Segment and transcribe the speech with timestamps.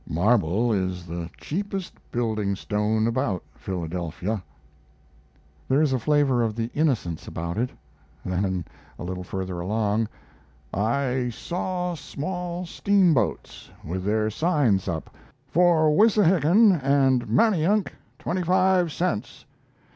[0.09, 4.43] Marble is the cheapest building stone about Philadelphia.
[5.67, 7.69] There is a flavor of the 'Innocents' about it;
[8.25, 8.65] then
[8.97, 10.07] a little further along:
[10.73, 19.45] I saw small steamboats, with their signs up "For Wissahickon and Manayunk 25 cents."